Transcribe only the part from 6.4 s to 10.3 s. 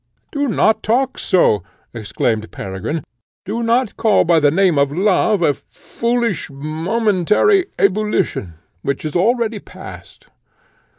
momentary ebullition, which is already past."